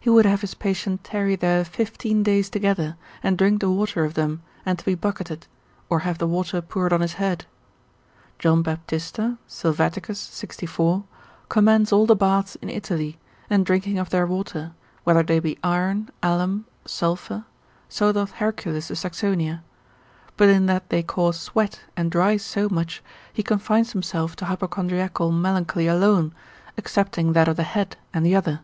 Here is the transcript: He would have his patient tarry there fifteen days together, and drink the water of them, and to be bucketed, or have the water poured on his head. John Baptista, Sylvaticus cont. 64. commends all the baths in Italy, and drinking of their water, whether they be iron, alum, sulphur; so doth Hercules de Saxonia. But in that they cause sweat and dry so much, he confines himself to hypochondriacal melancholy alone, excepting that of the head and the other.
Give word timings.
He 0.00 0.10
would 0.10 0.26
have 0.26 0.40
his 0.40 0.54
patient 0.54 1.04
tarry 1.04 1.36
there 1.36 1.64
fifteen 1.64 2.24
days 2.24 2.50
together, 2.50 2.96
and 3.22 3.38
drink 3.38 3.60
the 3.60 3.70
water 3.70 4.04
of 4.04 4.14
them, 4.14 4.42
and 4.66 4.76
to 4.76 4.84
be 4.84 4.96
bucketed, 4.96 5.46
or 5.88 6.00
have 6.00 6.18
the 6.18 6.26
water 6.26 6.60
poured 6.60 6.92
on 6.92 7.02
his 7.02 7.12
head. 7.22 7.44
John 8.40 8.62
Baptista, 8.62 9.38
Sylvaticus 9.46 10.26
cont. 10.26 10.34
64. 10.34 11.04
commends 11.48 11.92
all 11.92 12.04
the 12.04 12.16
baths 12.16 12.56
in 12.56 12.68
Italy, 12.68 13.20
and 13.48 13.64
drinking 13.64 13.96
of 14.00 14.10
their 14.10 14.26
water, 14.26 14.72
whether 15.04 15.22
they 15.22 15.38
be 15.38 15.56
iron, 15.62 16.10
alum, 16.20 16.64
sulphur; 16.84 17.44
so 17.88 18.10
doth 18.10 18.32
Hercules 18.32 18.88
de 18.88 18.96
Saxonia. 18.96 19.62
But 20.36 20.48
in 20.48 20.66
that 20.66 20.90
they 20.90 21.04
cause 21.04 21.38
sweat 21.38 21.82
and 21.96 22.10
dry 22.10 22.38
so 22.38 22.68
much, 22.68 23.04
he 23.32 23.44
confines 23.44 23.92
himself 23.92 24.34
to 24.34 24.46
hypochondriacal 24.46 25.30
melancholy 25.30 25.86
alone, 25.86 26.34
excepting 26.76 27.34
that 27.34 27.46
of 27.46 27.54
the 27.54 27.62
head 27.62 27.96
and 28.12 28.26
the 28.26 28.34
other. 28.34 28.62